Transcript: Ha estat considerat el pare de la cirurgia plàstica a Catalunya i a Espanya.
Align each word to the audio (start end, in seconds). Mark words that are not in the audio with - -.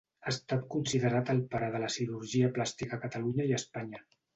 Ha 0.27 0.31
estat 0.35 0.63
considerat 0.75 1.29
el 1.35 1.43
pare 1.53 1.69
de 1.77 1.85
la 1.85 1.93
cirurgia 1.99 2.53
plàstica 2.59 2.97
a 3.01 3.05
Catalunya 3.09 3.51
i 3.53 3.59
a 3.59 3.65
Espanya. 3.67 4.07